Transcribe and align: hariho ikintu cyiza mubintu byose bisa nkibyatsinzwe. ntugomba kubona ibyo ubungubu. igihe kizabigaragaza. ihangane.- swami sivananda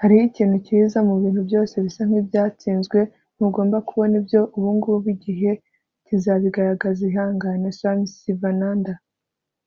hariho 0.00 0.22
ikintu 0.30 0.56
cyiza 0.66 0.98
mubintu 1.08 1.40
byose 1.48 1.74
bisa 1.84 2.02
nkibyatsinzwe. 2.08 2.98
ntugomba 3.36 3.76
kubona 3.88 4.14
ibyo 4.20 4.40
ubungubu. 4.56 5.06
igihe 5.16 5.50
kizabigaragaza. 6.06 7.00
ihangane.- 7.10 7.66
swami 7.78 8.06
sivananda 8.16 8.92